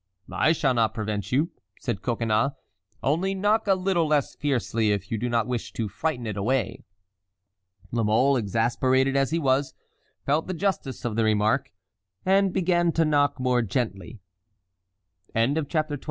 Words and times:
"I 0.33 0.51
shall 0.53 0.73
not 0.73 0.95
prevent 0.95 1.31
you," 1.31 1.51
said 1.79 2.01
Coconnas, 2.01 2.53
"only 3.03 3.35
knock 3.35 3.67
a 3.67 3.75
little 3.75 4.07
less 4.07 4.33
fiercely 4.33 4.91
if 4.91 5.11
you 5.11 5.19
do 5.19 5.29
not 5.29 5.45
wish 5.45 5.71
to 5.73 5.87
frighten 5.87 6.25
it 6.25 6.35
away." 6.35 6.85
La 7.91 8.01
Mole, 8.01 8.35
exasperated 8.35 9.15
as 9.15 9.29
he 9.29 9.37
was, 9.37 9.75
felt 10.25 10.47
the 10.47 10.55
justice 10.55 11.05
of 11.05 11.15
the 11.15 11.23
remark, 11.23 11.71
and 12.25 12.51
began 12.51 12.91
to 12.93 13.05
knock 13.05 13.39
more 13.39 13.61
gently. 13.61 14.19
CHAPTER 15.35 15.97
XXV. 15.97 15.99